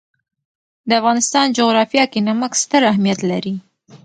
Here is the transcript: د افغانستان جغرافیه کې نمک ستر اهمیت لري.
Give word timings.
د 0.87 0.89
افغانستان 1.01 1.45
جغرافیه 1.57 2.05
کې 2.11 2.19
نمک 2.27 2.51
ستر 2.61 2.81
اهمیت 2.91 3.19
لري. 3.31 3.55